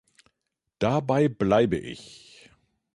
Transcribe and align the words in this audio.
Dabei 0.79 1.27
bleibe 1.29 1.77
ich. 1.77 2.49